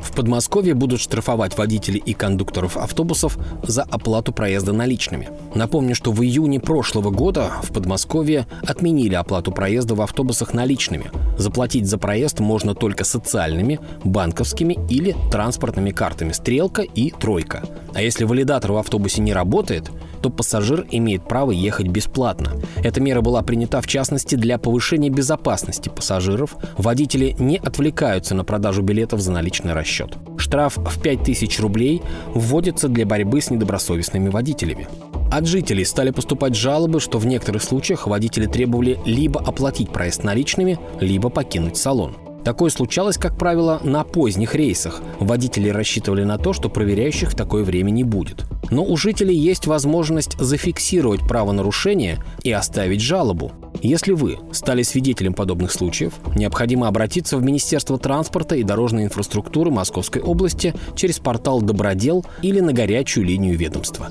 В 0.07 0.13
Подмосковье 0.13 0.75
будут 0.75 1.01
штрафовать 1.01 1.59
водителей 1.59 2.01
и 2.01 2.15
кондукторов 2.15 2.77
автобусов 2.77 3.37
за 3.65 3.83
оплату 3.83 4.33
проезда 4.33 4.73
наличными. 4.73 5.29
Напомню, 5.55 5.97
что 5.97 6.13
в 6.13 6.23
июне 6.23 6.61
прошлого 6.61 7.11
года 7.11 7.51
в 7.63 7.73
Подмосковье 7.73 8.47
отменили 8.63 9.15
оплату 9.15 9.51
проезда 9.51 9.97
в 9.97 10.01
автобусах 10.01 10.55
наличными. 10.55 11.11
Заплатить 11.37 11.87
за 11.87 11.99
проезд 11.99 12.39
можно 12.39 12.75
только 12.75 13.05
социальными, 13.05 13.81
банковскими 14.05 14.79
или 14.89 15.17
транспортными 15.31 15.91
картами 15.91 16.33
«Стрелка» 16.33 16.83
и 16.83 17.11
«Тройка». 17.11 17.65
А 17.93 18.01
если 18.01 18.25
валидатор 18.25 18.73
в 18.73 18.77
автобусе 18.77 19.21
не 19.23 19.33
работает, 19.33 19.91
то 20.27 20.31
пассажир 20.31 20.85
имеет 20.91 21.29
право 21.29 21.53
ехать 21.53 21.87
бесплатно. 21.87 22.55
Эта 22.83 23.01
мера 23.01 23.21
была 23.21 23.43
принята 23.43 23.81
в 23.81 23.87
частности 23.87 24.35
для 24.35 24.59
повышения 24.59 25.09
безопасности 25.09 25.89
пассажиров. 25.89 26.57
Водители 26.77 27.37
не 27.39 27.59
отвлекаются 27.59 28.35
на 28.35 28.43
продажу 28.43 28.83
билетов 28.83 29.21
за 29.21 29.31
наличный 29.31 29.73
расчет. 29.73 30.17
Штраф 30.37 30.79
в 30.79 31.01
5000 31.01 31.61
рублей 31.61 32.03
вводится 32.35 32.89
для 32.89 33.07
борьбы 33.07 33.41
с 33.41 33.51
недобросовестными 33.51 34.29
водителями. 34.29 34.89
От 35.31 35.47
жителей 35.47 35.85
стали 35.85 36.11
поступать 36.11 36.57
жалобы, 36.57 36.99
что 36.99 37.19
в 37.19 37.27
некоторых 37.27 37.63
случаях 37.63 38.09
водители 38.09 38.47
требовали 38.47 38.99
либо 39.05 39.39
оплатить 39.41 39.91
проезд 39.91 40.25
наличными, 40.25 40.77
либо 40.99 41.29
покинуть 41.29 41.77
салон. 41.77 42.17
Такое 42.47 42.71
случалось, 42.71 43.19
как 43.19 43.37
правило, 43.37 43.81
на 43.83 44.05
поздних 44.05 44.55
рейсах. 44.55 45.03
Водители 45.19 45.69
рассчитывали 45.69 46.23
на 46.23 46.39
то, 46.39 46.53
что 46.53 46.69
проверяющих 46.69 47.33
в 47.33 47.35
такое 47.35 47.65
время 47.65 47.91
не 47.91 48.05
будет. 48.05 48.45
Но 48.71 48.85
у 48.85 48.97
жителей 48.97 49.37
есть 49.37 49.67
возможность 49.67 50.39
зафиксировать 50.39 51.23
правонарушение 51.23 52.23
и 52.45 52.53
оставить 52.53 53.01
жалобу. 53.01 53.51
Если 53.83 54.13
вы 54.13 54.39
стали 54.53 54.85
свидетелем 54.85 55.35
подобных 55.35 55.73
случаев, 55.73 56.13
необходимо 56.37 56.87
обратиться 56.87 57.37
в 57.37 57.43
Министерство 57.43 57.99
транспорта 57.99 58.55
и 58.55 58.63
дорожной 58.63 59.07
инфраструктуры 59.07 59.73
Московской 59.73 60.23
области 60.23 60.73
через 60.95 61.19
портал 61.19 61.63
«Добродел» 61.63 62.25
или 62.43 62.61
на 62.61 62.73
горячую 62.73 63.27
линию 63.27 63.59
ведомства. 63.59 64.11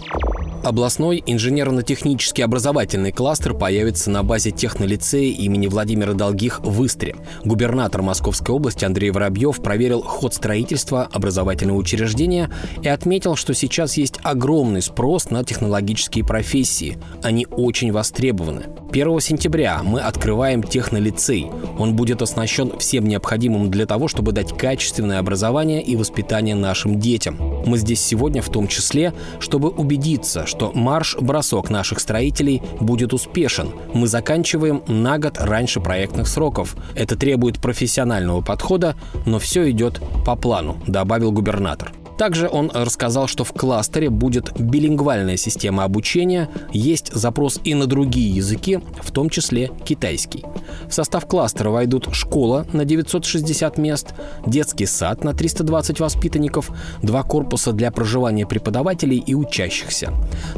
Областной 0.65 1.23
инженерно-технический 1.27 2.41
образовательный 2.41 3.11
кластер 3.11 3.53
появится 3.53 4.09
на 4.09 4.23
базе 4.23 4.49
технолицея 4.49 5.31
имени 5.31 5.67
Владимира 5.67 6.13
Долгих 6.13 6.59
в 6.61 6.83
Истре. 6.83 7.15
Губернатор 7.43 8.01
Московской 8.01 8.55
области 8.55 8.83
Андрей 8.83 9.11
Воробьев 9.11 9.61
проверил 9.61 10.01
ход 10.01 10.33
строительства 10.33 11.03
образовательного 11.03 11.77
учреждения 11.77 12.49
и 12.81 12.87
отметил, 12.87 13.35
что 13.35 13.53
сейчас 13.53 13.95
есть 13.95 14.15
огромный 14.23 14.81
спрос 14.81 15.29
на 15.29 15.43
технологические 15.43 16.25
профессии. 16.25 16.97
Они 17.21 17.45
очень 17.45 17.91
востребованы. 17.91 18.63
1 18.91 19.19
сентября 19.19 19.81
мы 19.83 19.99
открываем 19.99 20.63
технолицей. 20.63 21.49
Он 21.77 21.95
будет 21.95 22.21
оснащен 22.21 22.77
всем 22.79 23.07
необходимым 23.07 23.69
для 23.69 23.85
того, 23.85 24.07
чтобы 24.07 24.31
дать 24.31 24.57
качественное 24.57 25.19
образование 25.19 25.81
и 25.81 25.95
воспитание 25.95 26.55
нашим 26.55 26.99
детям. 26.99 27.37
Мы 27.65 27.77
здесь 27.77 28.01
сегодня 28.01 28.41
в 28.41 28.49
том 28.49 28.67
числе, 28.67 29.13
чтобы 29.39 29.69
убедиться, 29.69 30.45
что 30.45 30.71
марш-бросок 30.73 31.69
наших 31.69 31.99
строителей 31.99 32.61
будет 32.79 33.13
успешен. 33.13 33.71
Мы 33.93 34.07
заканчиваем 34.07 34.81
на 34.87 35.17
год 35.17 35.37
раньше 35.39 35.81
проектных 35.81 36.27
сроков. 36.27 36.75
Это 36.95 37.15
требует 37.15 37.59
профессионального 37.59 38.41
подхода, 38.41 38.95
но 39.25 39.39
все 39.39 39.69
идет 39.71 40.01
по 40.25 40.35
плану, 40.35 40.77
добавил 40.87 41.31
губернатор. 41.31 41.91
Также 42.17 42.49
он 42.49 42.71
рассказал, 42.73 43.27
что 43.27 43.43
в 43.43 43.53
кластере 43.53 44.09
будет 44.09 44.59
билингвальная 44.59 45.37
система 45.37 45.83
обучения, 45.83 46.49
есть 46.71 47.13
запрос 47.13 47.59
и 47.63 47.73
на 47.73 47.87
другие 47.87 48.29
языки, 48.29 48.79
в 49.01 49.11
том 49.11 49.29
числе 49.29 49.71
китайский. 49.83 50.43
В 50.87 50.93
состав 50.93 51.25
кластера 51.27 51.69
войдут 51.69 52.07
школа 52.13 52.65
на 52.73 52.85
960 52.85 53.77
мест, 53.77 54.13
детский 54.45 54.85
сад 54.85 55.23
на 55.23 55.33
320 55.33 55.99
воспитанников, 55.99 56.71
два 57.01 57.23
корпуса 57.23 57.73
для 57.73 57.91
проживания 57.91 58.45
преподавателей 58.45 59.17
и 59.17 59.33
учащихся. 59.33 60.13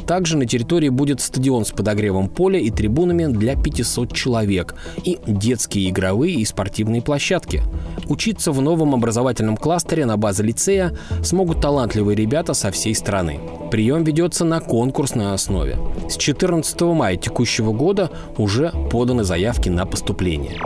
Также 0.06 0.38
на 0.38 0.46
территории 0.46 0.90
будет 0.90 1.22
стадион 1.22 1.66
с 1.66 1.72
подогревом 1.72 2.30
поля 2.30 2.60
и 2.60 2.70
трибунами 2.70 3.26
для 3.26 3.56
500 3.56 4.14
человек 4.14 4.76
и 5.04 5.18
детские 5.26 5.90
игровые 5.90 6.36
и 6.36 6.46
спортивные 6.46 7.02
площадки. 7.02 7.64
Учиться 8.08 8.52
в 8.52 8.62
новом 8.62 8.94
образовательном 8.94 9.58
кластере 9.58 10.06
на 10.06 10.18
базе 10.18 10.44
лицея 10.44 10.96
смогут 11.24 11.47
могут 11.48 11.62
талантливые 11.62 12.18
ребята 12.18 12.54
со 12.54 12.72
всей 12.72 12.94
страны. 12.94 13.40
Прием 13.72 14.04
ведется 14.04 14.44
на 14.44 14.60
конкурсной 14.60 15.34
основе. 15.34 15.78
С 16.10 16.18
14 16.18 16.82
мая 16.82 17.16
текущего 17.16 17.72
года 17.72 18.12
уже 18.36 18.74
поданы 18.92 19.24
заявки 19.24 19.70
на 19.70 19.86
поступление. 19.86 20.60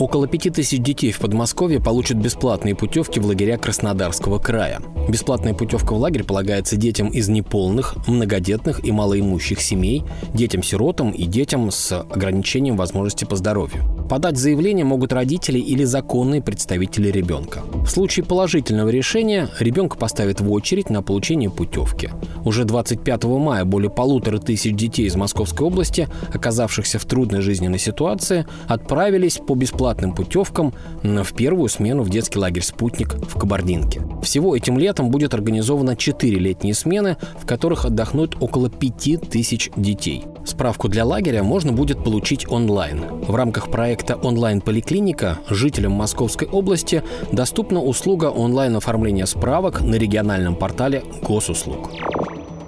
Около 0.00 0.26
5000 0.26 0.80
детей 0.80 1.12
в 1.12 1.20
Подмосковье 1.20 1.78
получат 1.78 2.16
бесплатные 2.16 2.74
путевки 2.74 3.20
в 3.20 3.26
лагеря 3.26 3.58
Краснодарского 3.58 4.40
края. 4.40 4.80
Бесплатная 5.08 5.54
путевка 5.54 5.92
в 5.94 5.98
лагерь 5.98 6.24
полагается 6.24 6.74
детям 6.74 7.06
из 7.06 7.28
неполных, 7.28 7.94
многодетных 8.08 8.84
и 8.84 8.90
малоимущих 8.90 9.60
семей, 9.60 10.02
детям-сиротам 10.34 11.12
и 11.12 11.26
детям 11.26 11.70
с 11.70 11.96
ограничением 12.00 12.76
возможности 12.76 13.24
по 13.24 13.36
здоровью. 13.36 13.99
Подать 14.10 14.36
заявление 14.36 14.84
могут 14.84 15.12
родители 15.12 15.60
или 15.60 15.84
законные 15.84 16.42
представители 16.42 17.12
ребенка. 17.12 17.62
В 17.84 17.86
случае 17.86 18.26
положительного 18.26 18.88
решения 18.88 19.48
ребенка 19.60 19.96
поставят 19.96 20.40
в 20.40 20.50
очередь 20.50 20.90
на 20.90 21.00
получение 21.00 21.48
путевки. 21.48 22.10
Уже 22.44 22.64
25 22.64 23.22
мая 23.24 23.64
более 23.64 23.88
полутора 23.88 24.38
тысяч 24.38 24.74
детей 24.74 25.06
из 25.06 25.14
Московской 25.14 25.64
области, 25.64 26.08
оказавшихся 26.34 26.98
в 26.98 27.04
трудной 27.04 27.40
жизненной 27.40 27.78
ситуации, 27.78 28.46
отправились 28.66 29.38
по 29.38 29.54
бесплатным 29.54 30.12
путевкам 30.12 30.74
в 31.04 31.32
первую 31.36 31.68
смену 31.68 32.02
в 32.02 32.10
детский 32.10 32.40
лагерь 32.40 32.64
«Спутник» 32.64 33.14
в 33.14 33.38
Кабардинке. 33.38 34.02
Всего 34.24 34.56
этим 34.56 34.76
летом 34.76 35.10
будет 35.12 35.34
организовано 35.34 35.94
4 35.94 36.36
летние 36.36 36.74
смены, 36.74 37.16
в 37.40 37.46
которых 37.46 37.84
отдохнут 37.84 38.36
около 38.40 38.70
5 38.70 39.30
тысяч 39.30 39.70
детей. 39.76 40.24
Справку 40.50 40.88
для 40.88 41.04
лагеря 41.04 41.44
можно 41.44 41.70
будет 41.70 42.02
получить 42.02 42.44
онлайн. 42.50 43.04
В 43.22 43.36
рамках 43.36 43.70
проекта 43.70 44.16
«Онлайн-поликлиника» 44.16 45.38
жителям 45.48 45.92
Московской 45.92 46.48
области 46.48 47.04
доступна 47.30 47.80
услуга 47.80 48.26
онлайн-оформления 48.26 49.26
справок 49.26 49.80
на 49.80 49.94
региональном 49.94 50.56
портале 50.56 51.04
госуслуг. 51.22 51.92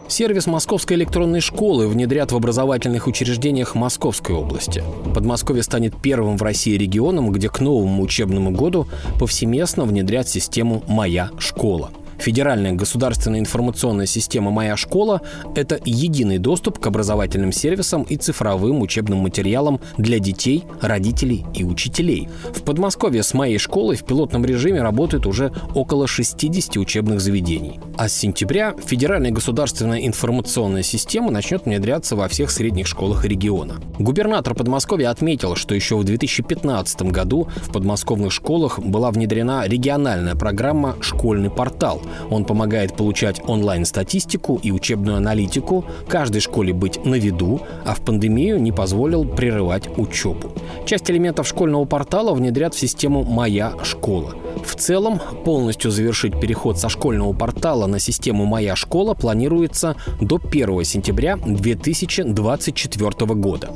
Сервис 0.06 0.46
Московской 0.46 0.96
электронной 0.96 1.40
школы 1.40 1.88
внедрят 1.88 2.30
в 2.30 2.36
образовательных 2.36 3.08
учреждениях 3.08 3.74
Московской 3.74 4.36
области. 4.36 4.84
Подмосковье 5.12 5.64
станет 5.64 5.96
первым 6.00 6.36
в 6.36 6.42
России 6.42 6.76
регионом, 6.76 7.32
где 7.32 7.48
к 7.48 7.58
новому 7.58 8.04
учебному 8.04 8.52
году 8.52 8.86
повсеместно 9.18 9.86
внедрят 9.86 10.28
систему 10.28 10.84
«Моя 10.86 11.30
школа». 11.40 11.90
Федеральная 12.22 12.70
государственная 12.70 13.40
информационная 13.40 14.06
система 14.06 14.52
«Моя 14.52 14.76
школа»— 14.76 15.22
это 15.56 15.80
единый 15.84 16.38
доступ 16.38 16.78
к 16.78 16.86
образовательным 16.86 17.50
сервисам 17.50 18.04
и 18.04 18.16
цифровым 18.16 18.80
учебным 18.80 19.18
материалам 19.18 19.80
для 19.98 20.20
детей, 20.20 20.62
родителей 20.80 21.44
и 21.52 21.64
учителей. 21.64 22.28
В 22.54 22.62
Подмосковье 22.62 23.24
с 23.24 23.34
«Моей 23.34 23.58
школой» 23.58 23.96
в 23.96 24.04
пилотном 24.04 24.44
режиме 24.44 24.82
работает 24.82 25.26
уже 25.26 25.52
около 25.74 26.06
60 26.06 26.76
учебных 26.76 27.20
заведений. 27.20 27.80
А 27.98 28.08
с 28.08 28.14
сентября 28.14 28.76
Федеральная 28.86 29.32
государственная 29.32 30.06
информационная 30.06 30.84
система 30.84 31.32
начнет 31.32 31.64
внедряться 31.64 32.14
во 32.14 32.28
всех 32.28 32.52
средних 32.52 32.86
школах 32.86 33.24
региона. 33.24 33.80
Губернатор 33.98 34.54
Подмосковья 34.54 35.10
отметил, 35.10 35.56
что 35.56 35.74
еще 35.74 35.96
в 35.96 36.04
2015 36.04 37.02
году 37.02 37.48
в 37.56 37.72
подмосковных 37.72 38.30
школах 38.30 38.78
была 38.78 39.10
внедрена 39.10 39.66
региональная 39.66 40.36
программа 40.36 40.94
«Школьный 41.00 41.50
портал». 41.50 42.00
Он 42.30 42.44
помогает 42.44 42.94
получать 42.94 43.40
онлайн-статистику 43.46 44.58
и 44.62 44.70
учебную 44.70 45.16
аналитику, 45.16 45.84
каждой 46.08 46.40
школе 46.40 46.72
быть 46.72 47.04
на 47.04 47.14
виду, 47.14 47.60
а 47.84 47.94
в 47.94 48.00
пандемию 48.00 48.60
не 48.60 48.72
позволил 48.72 49.24
прерывать 49.24 49.88
учебу. 49.96 50.52
Часть 50.86 51.10
элементов 51.10 51.46
школьного 51.46 51.84
портала 51.84 52.34
внедрят 52.34 52.74
в 52.74 52.78
систему 52.78 53.24
«Моя 53.24 53.72
школа». 53.82 54.34
В 54.64 54.76
целом, 54.76 55.20
полностью 55.44 55.90
завершить 55.90 56.38
переход 56.40 56.78
со 56.78 56.88
школьного 56.88 57.32
портала 57.32 57.86
на 57.86 57.98
систему 57.98 58.44
«Моя 58.44 58.76
школа» 58.76 59.14
планируется 59.14 59.96
до 60.20 60.40
1 60.42 60.84
сентября 60.84 61.36
2024 61.36 63.34
года. 63.34 63.70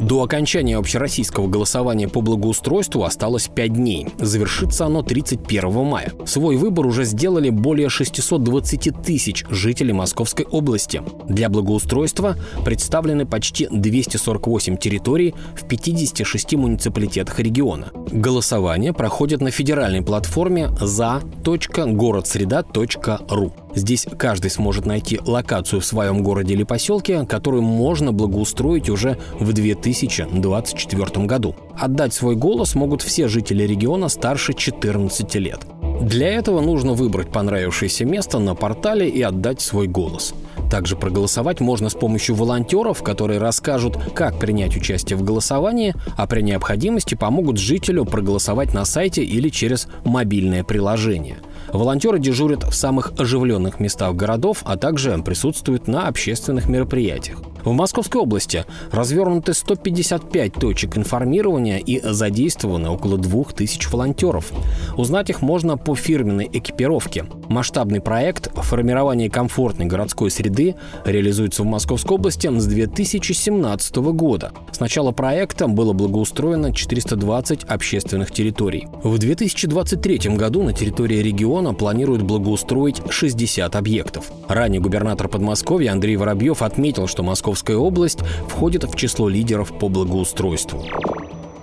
До 0.00 0.22
окончания 0.22 0.76
общероссийского 0.76 1.46
голосования 1.46 2.08
по 2.08 2.20
благоустройству 2.20 3.04
осталось 3.04 3.48
5 3.48 3.72
дней. 3.72 4.08
Завершится 4.18 4.86
оно 4.86 5.02
31 5.02 5.84
мая. 5.84 6.12
Свой 6.26 6.56
выбор 6.56 6.86
уже 6.86 7.04
сделали 7.04 7.50
более 7.50 7.88
620 7.88 9.02
тысяч 9.02 9.44
жителей 9.48 9.92
Московской 9.92 10.46
области. 10.46 11.02
Для 11.28 11.48
благоустройства 11.48 12.36
представлены 12.64 13.26
почти 13.26 13.68
248 13.70 14.76
территорий 14.76 15.34
в 15.54 15.66
56 15.66 16.54
муниципалитетах 16.54 17.38
региона. 17.40 17.90
Голосование 18.10 18.92
проходит 18.92 19.40
на 19.40 19.50
федеральной 19.50 20.02
платформе 20.02 20.70
за.городсреда.ру. 20.80 23.63
Здесь 23.74 24.06
каждый 24.18 24.50
сможет 24.50 24.86
найти 24.86 25.18
локацию 25.24 25.80
в 25.80 25.84
своем 25.84 26.22
городе 26.22 26.54
или 26.54 26.62
поселке, 26.62 27.26
которую 27.26 27.62
можно 27.62 28.12
благоустроить 28.12 28.88
уже 28.88 29.18
в 29.38 29.52
2024 29.52 31.26
году. 31.26 31.56
Отдать 31.76 32.14
свой 32.14 32.36
голос 32.36 32.74
могут 32.74 33.02
все 33.02 33.28
жители 33.28 33.64
региона 33.64 34.08
старше 34.08 34.54
14 34.54 35.34
лет. 35.36 35.60
Для 36.00 36.28
этого 36.28 36.60
нужно 36.60 36.92
выбрать 36.92 37.30
понравившееся 37.30 38.04
место 38.04 38.38
на 38.38 38.54
портале 38.54 39.08
и 39.08 39.22
отдать 39.22 39.60
свой 39.60 39.86
голос. 39.86 40.34
Также 40.74 40.96
проголосовать 40.96 41.60
можно 41.60 41.88
с 41.88 41.94
помощью 41.94 42.34
волонтеров, 42.34 43.00
которые 43.04 43.38
расскажут, 43.38 43.96
как 44.12 44.40
принять 44.40 44.76
участие 44.76 45.16
в 45.16 45.22
голосовании, 45.22 45.94
а 46.16 46.26
при 46.26 46.40
необходимости 46.40 47.14
помогут 47.14 47.58
жителю 47.58 48.04
проголосовать 48.04 48.74
на 48.74 48.84
сайте 48.84 49.22
или 49.22 49.50
через 49.50 49.86
мобильное 50.04 50.64
приложение. 50.64 51.36
Волонтеры 51.72 52.18
дежурят 52.18 52.64
в 52.64 52.74
самых 52.74 53.12
оживленных 53.16 53.78
местах 53.78 54.16
городов, 54.16 54.62
а 54.64 54.76
также 54.76 55.16
присутствуют 55.22 55.86
на 55.86 56.08
общественных 56.08 56.68
мероприятиях. 56.68 57.38
В 57.64 57.72
Московской 57.72 58.20
области 58.20 58.66
развернуты 58.92 59.54
155 59.54 60.52
точек 60.52 60.98
информирования 60.98 61.78
и 61.78 61.98
задействовано 62.00 62.92
около 62.92 63.16
2000 63.16 63.90
волонтеров. 63.90 64.52
Узнать 64.98 65.30
их 65.30 65.40
можно 65.40 65.78
по 65.78 65.94
фирменной 65.94 66.48
экипировке. 66.52 67.24
Масштабный 67.48 68.02
проект 68.02 68.50
формирования 68.54 69.30
комфортной 69.30 69.86
городской 69.86 70.30
среды 70.30 70.74
реализуется 71.06 71.62
в 71.62 71.66
Московской 71.66 72.16
области 72.16 72.46
с 72.54 72.66
2017 72.66 73.96
года. 73.96 74.52
С 74.70 74.80
начала 74.80 75.12
проекта 75.12 75.66
было 75.66 75.94
благоустроено 75.94 76.74
420 76.74 77.64
общественных 77.64 78.30
территорий. 78.30 78.88
В 79.02 79.16
2023 79.16 80.36
году 80.36 80.62
на 80.62 80.74
территории 80.74 81.22
региона 81.22 81.72
планируют 81.72 82.22
благоустроить 82.22 83.00
60 83.08 83.74
объектов. 83.74 84.30
Ранее 84.48 84.82
губернатор 84.82 85.28
Подмосковья 85.28 85.92
Андрей 85.92 86.16
Воробьев 86.16 86.60
отметил, 86.60 87.06
что 87.06 87.22
Московская 87.22 87.53
Московская 87.54 87.76
область 87.76 88.18
входит 88.48 88.82
в 88.82 88.96
число 88.96 89.28
лидеров 89.28 89.78
по 89.78 89.88
благоустройству. 89.88 90.84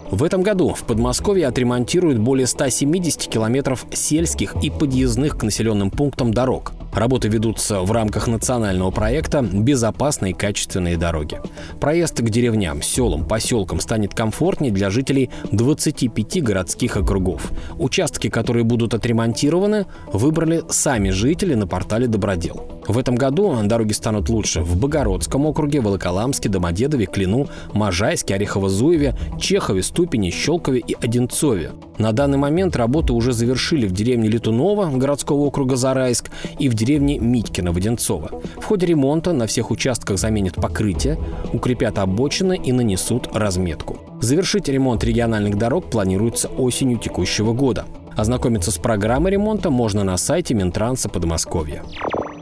В 0.10 0.24
этом 0.24 0.42
году 0.42 0.74
в 0.74 0.84
Подмосковье 0.84 1.48
отремонтируют 1.48 2.18
более 2.18 2.48
170 2.48 3.28
километров 3.28 3.86
сельских 3.92 4.56
и 4.64 4.70
подъездных 4.70 5.38
к 5.38 5.44
населенным 5.44 5.92
пунктам 5.92 6.34
дорог. 6.34 6.72
Работы 6.94 7.28
ведутся 7.28 7.82
в 7.82 7.92
рамках 7.92 8.28
национального 8.28 8.92
проекта 8.92 9.42
«Безопасные 9.42 10.34
качественные 10.34 10.96
дороги». 10.96 11.42
Проезд 11.82 12.22
к 12.22 12.30
деревням, 12.30 12.82
селам, 12.82 13.26
поселкам 13.26 13.82
станет 13.82 14.14
комфортнее 14.14 14.72
для 14.72 14.90
жителей 14.90 15.30
25 15.52 16.42
городских 16.42 16.96
округов. 16.96 17.52
Участки, 17.78 18.30
которые 18.30 18.64
будут 18.64 18.94
отремонтированы, 18.94 19.88
выбрали 20.14 20.64
сами 20.70 21.10
жители 21.10 21.54
на 21.54 21.68
портале 21.68 22.08
«Добродел». 22.08 22.81
В 22.92 22.98
этом 22.98 23.16
году 23.16 23.56
дороги 23.64 23.94
станут 23.94 24.28
лучше 24.28 24.64
в 24.64 24.78
Богородском 24.78 25.46
округе, 25.46 25.80
Волоколамске, 25.80 26.50
Домодедове, 26.50 27.06
Клину, 27.06 27.48
Можайске, 27.72 28.36
Орехово-Зуеве, 28.36 29.16
Чехове, 29.40 29.82
Ступине, 29.82 30.30
Щелкове 30.30 30.80
и 30.86 30.98
Одинцове. 31.00 31.72
На 31.98 32.12
данный 32.12 32.38
момент 32.38 32.76
работы 32.76 33.14
уже 33.14 33.32
завершили 33.32 33.88
в 33.88 33.94
деревне 33.94 34.28
Летунова 34.28 34.88
городского 34.90 35.38
округа 35.38 35.78
Зарайск 35.78 36.32
и 36.60 36.68
в 36.68 36.74
деревне 36.74 37.18
Митькино 37.18 37.72
Воденцова. 37.72 38.30
В 38.58 38.66
ходе 38.66 38.88
ремонта 38.88 39.32
на 39.32 39.48
всех 39.48 39.72
участках 39.72 40.18
заменят 40.18 40.56
покрытие, 40.56 41.18
укрепят 41.54 41.98
обочины 41.98 42.60
и 42.62 42.74
нанесут 42.74 43.30
разметку. 43.34 44.00
Завершить 44.20 44.68
ремонт 44.68 45.06
региональных 45.06 45.58
дорог 45.58 45.90
планируется 45.90 46.50
осенью 46.50 46.98
текущего 46.98 47.54
года. 47.54 47.86
Ознакомиться 48.18 48.70
с 48.70 48.78
программой 48.78 49.32
ремонта 49.32 49.70
можно 49.70 50.04
на 50.04 50.18
сайте 50.18 50.54
Минтранса 50.56 51.08
Подмосковья. 51.08 51.84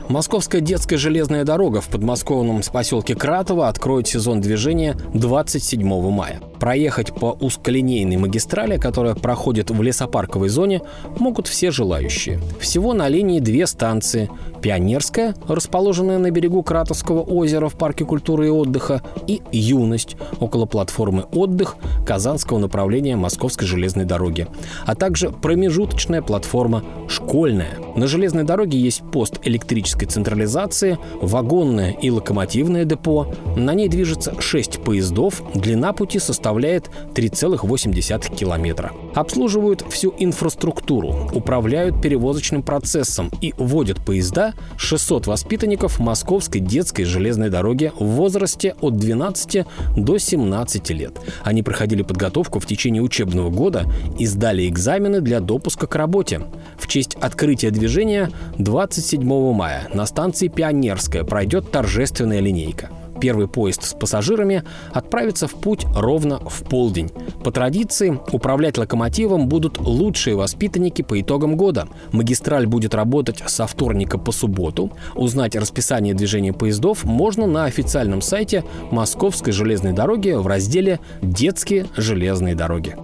Московская 0.10 0.60
детская 0.60 0.98
железная 0.98 1.44
дорога 1.44 1.82
в 1.82 1.88
подмосковном 1.88 2.64
поселке 2.72 3.14
Кратово 3.14 3.68
откроет 3.68 4.08
сезон 4.08 4.42
движения 4.42 4.98
27 5.14 6.10
мая. 6.10 6.42
Проехать 6.60 7.14
по 7.14 7.38
узколинейной 7.40 8.18
магистрали, 8.18 8.78
которая 8.78 9.16
проходит 9.16 9.72
в 9.72 9.82
лесопарковой 9.82 10.50
зоне, 10.50 10.82
могут 11.18 11.48
все 11.48 11.72
желающие. 11.72 12.40
Всего 12.60 12.94
на 12.94 13.08
линии 13.08 13.40
две 13.40 13.66
станции– 13.66 14.30
Пионерская, 14.62 15.36
расположенная 15.48 16.18
на 16.18 16.32
берегу 16.32 16.64
Кратовского 16.64 17.22
озера 17.22 17.70
в 17.70 17.76
парке 17.76 18.04
культуры 18.04 18.48
и 18.48 18.50
отдыха, 18.50 19.02
и 19.26 19.42
Юность, 19.54 20.18
около 20.42 20.66
платформы 20.66 21.24
«Отдых» 21.32 21.78
Казанского 22.06 22.58
направления 22.58 23.16
Московской 23.16 23.66
железной 23.66 24.04
дороги, 24.04 24.48
а 24.86 24.96
также 24.96 25.30
промежуточная 25.30 26.22
платформа 26.22 26.84
«Школьная». 27.08 27.78
На 27.96 28.06
железной 28.08 28.44
дороге 28.44 28.78
есть 28.78 29.02
пост 29.14 29.40
электрической 29.44 30.10
централизации, 30.10 30.98
вагонное 31.22 31.92
и 31.92 32.10
локомотивное 32.10 32.84
депо. 32.84 33.34
На 33.56 33.74
ней 33.74 33.88
движется 33.88 34.42
6 34.42 34.80
поездов, 34.84 35.42
длина 35.56 35.94
пути 35.94 36.20
составляет 36.20 36.49
составляет 36.50 36.90
3,8 37.14 38.36
километра. 38.36 38.92
Обслуживают 39.14 39.86
всю 39.90 40.14
инфраструктуру, 40.18 41.30
управляют 41.32 42.02
перевозочным 42.02 42.64
процессом 42.64 43.32
и 43.40 43.54
водят 43.58 44.04
поезда 44.04 44.54
600 44.78 45.28
воспитанников 45.28 46.00
Московской 46.00 46.60
детской 46.60 47.04
железной 47.04 47.52
дороги 47.52 47.92
в 48.00 48.06
возрасте 48.06 48.76
от 48.82 48.98
12 48.98 49.66
до 49.96 50.18
17 50.18 50.90
лет. 50.90 51.20
Они 51.44 51.62
проходили 51.62 52.02
подготовку 52.02 52.60
в 52.60 52.66
течение 52.66 53.04
учебного 53.04 53.52
года 53.52 53.86
и 54.18 54.26
сдали 54.26 54.68
экзамены 54.68 55.22
для 55.22 55.42
допуска 55.42 55.86
к 55.86 55.96
работе. 55.96 56.42
В 56.80 56.88
честь 56.88 57.16
открытия 57.22 57.70
движения 57.70 58.32
27 58.58 59.54
мая 59.54 59.88
на 59.94 60.08
станции 60.08 60.48
Пионерская 60.48 61.24
пройдет 61.24 61.72
торжественная 61.72 62.40
линейка. 62.40 62.90
Первый 63.20 63.48
поезд 63.48 63.84
с 63.84 63.94
пассажирами 63.94 64.64
отправится 64.94 65.48
в 65.48 65.56
путь 65.56 65.86
ровно 65.96 66.40
в 66.40 66.64
полдень. 66.64 67.10
По 67.44 67.52
традиции, 67.52 68.20
управлять 68.32 68.78
локомотивом 68.78 69.48
будут 69.48 69.80
лучшие 69.80 70.36
воспитанники 70.36 71.02
по 71.02 71.20
итогам 71.20 71.56
года. 71.56 71.88
Магистраль 72.12 72.66
будет 72.66 72.96
работать 72.96 73.44
со 73.46 73.68
вторника 73.68 74.18
по 74.18 74.32
субботу. 74.32 74.92
Узнать 75.16 75.56
расписание 75.56 76.14
движения 76.14 76.54
поездов 76.54 77.04
можно 77.04 77.46
на 77.46 77.66
официальном 77.66 78.22
сайте 78.22 78.64
Московской 78.92 79.54
железной 79.54 79.94
дороги 79.94 80.32
в 80.32 80.48
разделе 80.48 81.00
«Детские 81.22 81.88
железные 81.96 82.56
дороги». 82.56 82.96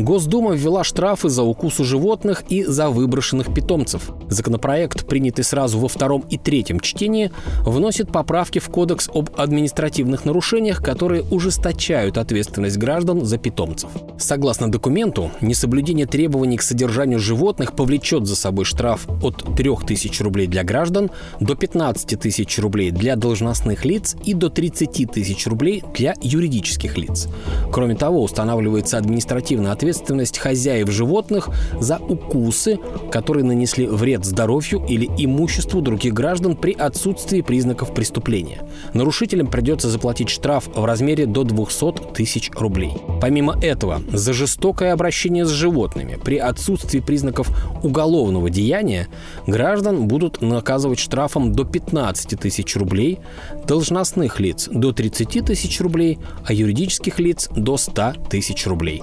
Госдума 0.00 0.54
ввела 0.54 0.82
штрафы 0.82 1.28
за 1.28 1.42
укусы 1.42 1.84
животных 1.84 2.44
и 2.48 2.64
за 2.64 2.88
выброшенных 2.88 3.52
питомцев. 3.52 4.12
Законопроект, 4.28 5.06
принятый 5.06 5.44
сразу 5.44 5.78
во 5.78 5.88
втором 5.88 6.24
и 6.30 6.38
третьем 6.38 6.80
чтении, 6.80 7.30
вносит 7.60 8.10
поправки 8.10 8.60
в 8.60 8.70
Кодекс 8.70 9.10
об 9.12 9.28
административных 9.36 10.24
нарушениях, 10.24 10.82
которые 10.82 11.22
ужесточают 11.30 12.16
ответственность 12.16 12.78
граждан 12.78 13.26
за 13.26 13.36
питомцев. 13.36 13.90
Согласно 14.18 14.70
документу, 14.70 15.30
несоблюдение 15.42 16.06
требований 16.06 16.56
к 16.56 16.62
содержанию 16.62 17.18
животных 17.18 17.74
повлечет 17.74 18.26
за 18.26 18.36
собой 18.36 18.64
штраф 18.64 19.06
от 19.22 19.54
3000 19.54 20.22
рублей 20.22 20.46
для 20.46 20.64
граждан 20.64 21.10
до 21.40 21.54
15 21.54 22.18
тысяч 22.18 22.58
рублей 22.58 22.90
для 22.90 23.16
должностных 23.16 23.84
лиц 23.84 24.16
и 24.24 24.32
до 24.32 24.48
30 24.48 25.10
тысяч 25.12 25.46
рублей 25.46 25.82
для 25.94 26.14
юридических 26.22 26.96
лиц. 26.96 27.28
Кроме 27.70 27.96
того, 27.96 28.22
устанавливается 28.22 28.96
административная 28.96 29.72
ответственность 29.72 29.89
хозяев 30.38 30.90
животных 30.90 31.48
за 31.80 31.98
укусы, 31.98 32.78
которые 33.10 33.44
нанесли 33.44 33.86
вред 33.86 34.24
здоровью 34.24 34.84
или 34.88 35.08
имуществу 35.18 35.80
других 35.80 36.14
граждан 36.14 36.56
при 36.56 36.72
отсутствии 36.72 37.40
признаков 37.40 37.94
преступления. 37.94 38.62
Нарушителям 38.94 39.46
придется 39.46 39.88
заплатить 39.88 40.28
штраф 40.28 40.68
в 40.74 40.84
размере 40.84 41.26
до 41.26 41.44
200 41.44 42.12
тысяч 42.14 42.50
рублей. 42.52 42.92
Помимо 43.20 43.58
этого, 43.60 44.02
за 44.12 44.32
жестокое 44.32 44.92
обращение 44.92 45.44
с 45.44 45.50
животными 45.50 46.18
при 46.22 46.38
отсутствии 46.38 47.00
признаков 47.00 47.48
уголовного 47.82 48.50
деяния 48.50 49.08
граждан 49.46 50.06
будут 50.06 50.40
наказывать 50.40 50.98
штрафом 50.98 51.52
до 51.52 51.64
15 51.64 52.38
тысяч 52.38 52.76
рублей, 52.76 53.18
должностных 53.66 54.40
лиц 54.40 54.68
до 54.70 54.92
30 54.92 55.44
тысяч 55.44 55.80
рублей, 55.80 56.18
а 56.44 56.52
юридических 56.52 57.18
лиц 57.18 57.48
до 57.54 57.76
100 57.76 58.14
тысяч 58.30 58.66
рублей. 58.66 59.02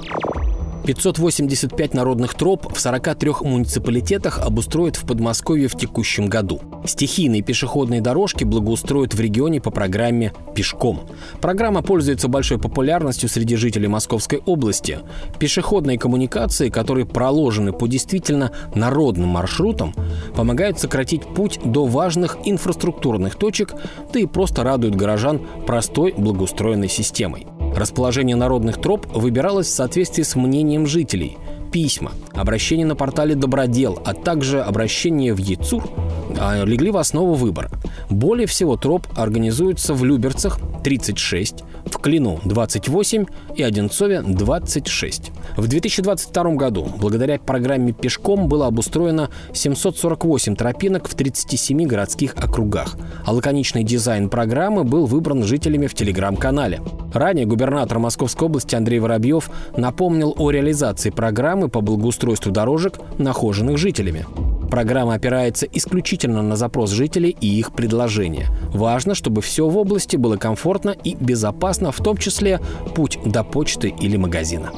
585 0.86 1.94
народных 1.94 2.34
троп 2.34 2.74
в 2.74 2.80
43 2.80 3.32
муниципалитетах 3.42 4.40
обустроят 4.40 4.96
в 4.96 5.06
Подмосковье 5.06 5.68
в 5.68 5.76
текущем 5.76 6.28
году. 6.28 6.62
Стихийные 6.86 7.42
пешеходные 7.42 8.00
дорожки 8.00 8.44
благоустроят 8.44 9.14
в 9.14 9.20
регионе 9.20 9.60
по 9.60 9.72
программе 9.72 10.34
«Пешком». 10.56 11.02
Программа 11.42 11.82
пользуется 11.82 12.28
большой 12.28 12.58
популярностью 12.58 13.28
среди 13.28 13.56
жителей 13.56 13.88
Московской 13.88 14.42
области. 14.46 15.00
Пешеходные 15.40 16.00
коммуникации, 16.00 16.70
которые 16.70 17.06
проложены 17.06 17.74
по 17.74 17.88
действительно 17.88 18.52
народным 18.74 19.30
маршрутам, 19.30 19.94
помогают 20.36 20.80
сократить 20.80 21.24
путь 21.24 21.60
до 21.66 21.86
важных 21.86 22.38
инфраструктурных 22.46 23.36
точек, 23.36 23.74
да 24.14 24.20
и 24.20 24.26
просто 24.26 24.64
радуют 24.64 24.96
горожан 24.96 25.42
простой 25.66 26.14
благоустроенной 26.14 26.90
системой. 26.90 27.48
Расположение 27.78 28.36
народных 28.36 28.82
троп 28.82 29.06
выбиралось 29.14 29.68
в 29.68 29.70
соответствии 29.70 30.24
с 30.24 30.36
мнением 30.36 30.88
жителей. 30.88 31.38
Письма, 31.72 32.12
обращения 32.34 32.88
на 32.88 32.96
портале 32.96 33.36
«Добродел», 33.36 34.02
а 34.04 34.16
также 34.16 34.62
обращения 34.62 35.32
в 35.32 35.38
ЕЦУР 35.38 35.88
а, 36.40 36.64
легли 36.66 36.90
в 36.90 36.98
основу 36.98 37.36
выбора. 37.36 37.70
Более 38.10 38.48
всего 38.48 38.78
троп 38.78 39.06
организуются 39.16 39.94
в 39.94 40.04
Люберцах 40.04 40.60
36, 40.84 41.64
в 41.88 41.98
Клину 42.00 42.40
28 42.46 43.26
и 43.56 43.64
Одинцове 43.64 44.22
26. 44.22 45.32
В 45.56 45.68
2022 45.68 46.44
году 46.56 46.88
благодаря 46.98 47.40
программе 47.40 47.94
«Пешком» 47.94 48.48
было 48.48 48.68
обустроено 48.68 49.30
748 49.54 50.56
тропинок 50.56 51.08
в 51.08 51.16
37 51.16 51.84
городских 51.86 52.36
округах, 52.36 52.96
а 53.26 53.34
лаконичный 53.34 53.84
дизайн 53.84 54.30
программы 54.30 54.84
был 54.84 55.06
выбран 55.06 55.44
жителями 55.44 55.88
в 55.88 55.94
телеграм-канале. 55.94 56.82
Ранее 57.14 57.46
губернатор 57.46 58.00
Московской 58.00 58.48
области 58.48 58.76
Андрей 58.76 59.00
Воробьев 59.00 59.50
напомнил 59.76 60.36
о 60.38 60.52
реализации 60.52 61.10
программы 61.10 61.70
по 61.70 61.82
благоустройству 61.82 62.52
дорожек, 62.52 63.00
нахоженных 63.18 63.78
жителями. 63.78 64.26
Программа 64.70 65.14
опирается 65.14 65.66
исключительно 65.66 66.42
на 66.42 66.56
запрос 66.56 66.92
жителей 66.92 67.36
и 67.40 67.48
их 67.48 67.72
предложения. 67.74 68.48
Важно, 68.74 69.16
чтобы 69.16 69.42
все 69.42 69.68
в 69.68 69.78
области 69.78 70.18
было 70.18 70.38
комфортно 70.38 70.92
и 71.04 71.16
безопасно, 71.16 71.92
в 71.92 71.98
том 71.98 72.18
числе 72.18 72.60
путь 72.96 73.18
до 73.26 73.44
почты 73.44 73.94
или 74.02 74.18
магазина. 74.18 74.72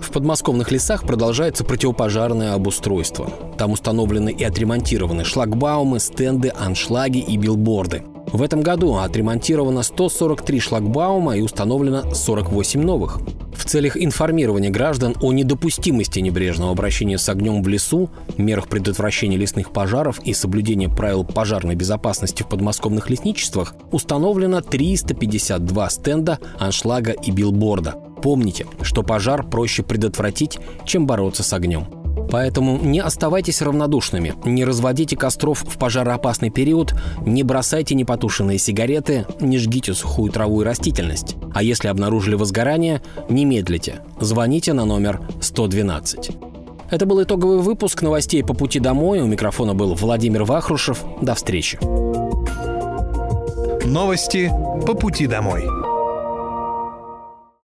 В 0.00 0.10
подмосковных 0.10 0.70
лесах 0.70 1.02
продолжается 1.04 1.64
противопожарное 1.64 2.54
обустройство. 2.54 3.30
Там 3.58 3.72
установлены 3.72 4.30
и 4.30 4.44
отремонтированы 4.44 5.24
шлагбаумы, 5.24 6.00
стенды, 6.00 6.52
аншлаги 6.56 7.18
и 7.18 7.36
билборды. 7.36 8.04
В 8.32 8.42
этом 8.42 8.60
году 8.60 8.96
отремонтировано 8.96 9.82
143 9.82 10.60
шлагбаума 10.60 11.36
и 11.36 11.40
установлено 11.40 12.14
48 12.14 12.82
новых. 12.82 13.20
В 13.54 13.64
целях 13.64 13.96
информирования 13.96 14.70
граждан 14.70 15.16
о 15.20 15.32
недопустимости 15.32 16.20
небрежного 16.20 16.70
обращения 16.70 17.18
с 17.18 17.28
огнем 17.28 17.62
в 17.62 17.68
лесу, 17.68 18.10
мерах 18.36 18.68
предотвращения 18.68 19.36
лесных 19.36 19.72
пожаров 19.72 20.20
и 20.20 20.34
соблюдения 20.34 20.88
правил 20.88 21.24
пожарной 21.24 21.74
безопасности 21.74 22.42
в 22.42 22.48
подмосковных 22.48 23.10
лесничествах 23.10 23.74
установлено 23.90 24.60
352 24.60 25.90
стенда, 25.90 26.38
аншлага 26.58 27.12
и 27.12 27.30
билборда. 27.30 27.96
Помните, 28.22 28.66
что 28.82 29.02
пожар 29.02 29.48
проще 29.48 29.82
предотвратить, 29.82 30.58
чем 30.84 31.06
бороться 31.06 31.42
с 31.42 31.52
огнем. 31.52 31.97
Поэтому 32.30 32.78
не 32.78 33.00
оставайтесь 33.00 33.62
равнодушными, 33.62 34.34
не 34.44 34.64
разводите 34.64 35.16
костров 35.16 35.62
в 35.62 35.78
пожароопасный 35.78 36.50
период, 36.50 36.94
не 37.24 37.42
бросайте 37.42 37.94
непотушенные 37.94 38.58
сигареты, 38.58 39.26
не 39.40 39.58
жгите 39.58 39.94
сухую 39.94 40.30
траву 40.32 40.62
и 40.62 40.64
растительность. 40.64 41.36
А 41.54 41.62
если 41.62 41.88
обнаружили 41.88 42.34
возгорание, 42.34 43.02
не 43.28 43.44
медлите. 43.44 44.00
Звоните 44.20 44.72
на 44.72 44.84
номер 44.84 45.20
112. 45.40 46.30
Это 46.90 47.06
был 47.06 47.22
итоговый 47.22 47.58
выпуск 47.58 48.02
новостей 48.02 48.42
по 48.42 48.54
пути 48.54 48.80
домой. 48.80 49.20
У 49.20 49.26
микрофона 49.26 49.74
был 49.74 49.94
Владимир 49.94 50.44
Вахрушев. 50.44 51.04
До 51.20 51.34
встречи. 51.34 51.78
Новости 53.84 54.50
по 54.86 54.94
пути 54.94 55.26
домой. 55.26 55.87